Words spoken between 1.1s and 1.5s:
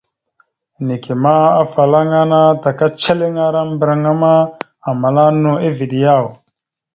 ma,